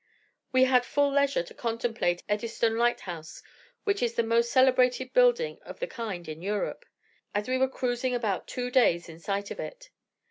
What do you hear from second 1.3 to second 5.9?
to contemplate Eddystone Lighthouse, which is the most celebrated building of the